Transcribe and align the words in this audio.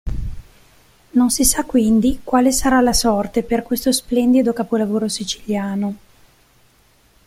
Non 1.11 1.29
si 1.29 1.45
sa 1.45 1.63
quindi 1.63 2.21
quale 2.23 2.51
sarà 2.51 2.81
la 2.81 2.91
sorte 2.91 3.43
per 3.43 3.61
questo 3.61 3.91
splendido 3.91 4.51
capolavoro 4.51 5.07
siciliano. 5.07 5.95